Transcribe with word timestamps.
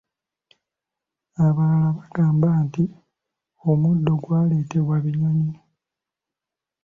Abalala 1.45 1.89
bagamba 1.97 2.49
nti 2.65 2.83
omuddo 3.71 4.13
gwaleetebwa 4.23 4.95
binyonyi. 5.03 5.53